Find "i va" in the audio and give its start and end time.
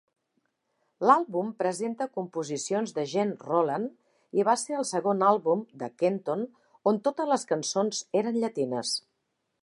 4.41-4.55